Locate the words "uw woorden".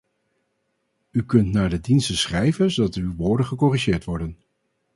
2.95-3.45